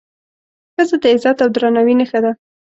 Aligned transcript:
ښځه 0.73 0.97
د 1.03 1.05
عزت 1.13 1.37
او 1.43 1.49
درناوي 1.55 1.93
نښه 1.99 2.19
ده. 2.23 2.31